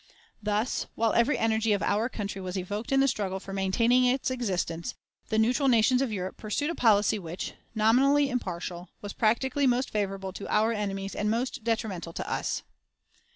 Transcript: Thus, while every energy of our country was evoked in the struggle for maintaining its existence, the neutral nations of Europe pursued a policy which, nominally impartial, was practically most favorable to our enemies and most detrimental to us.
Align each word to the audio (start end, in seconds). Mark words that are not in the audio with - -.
Thus, 0.41 0.87
while 0.95 1.13
every 1.13 1.37
energy 1.37 1.73
of 1.73 1.83
our 1.83 2.09
country 2.09 2.41
was 2.41 2.57
evoked 2.57 2.91
in 2.91 3.01
the 3.01 3.07
struggle 3.07 3.39
for 3.39 3.53
maintaining 3.53 4.03
its 4.03 4.31
existence, 4.31 4.95
the 5.29 5.37
neutral 5.37 5.67
nations 5.67 6.01
of 6.01 6.11
Europe 6.11 6.37
pursued 6.37 6.71
a 6.71 6.73
policy 6.73 7.19
which, 7.19 7.53
nominally 7.75 8.27
impartial, 8.31 8.89
was 9.03 9.13
practically 9.13 9.67
most 9.67 9.91
favorable 9.91 10.33
to 10.33 10.47
our 10.49 10.71
enemies 10.73 11.13
and 11.15 11.29
most 11.29 11.63
detrimental 11.63 12.13
to 12.13 12.27
us. 12.27 12.63